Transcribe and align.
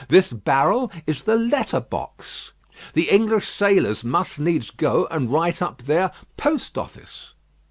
This 0.07 0.33
barrel 0.33 0.91
is 1.05 1.21
the 1.21 1.35
letter 1.35 1.79
box. 1.79 2.53
The 2.93 3.11
English 3.11 3.47
sailors 3.47 4.03
must 4.03 4.39
needs 4.39 4.71
go 4.71 5.05
and 5.11 5.29
write 5.29 5.61
up 5.61 5.83
there 5.83 6.11
'Post 6.37 6.75
Office.' 6.75 7.33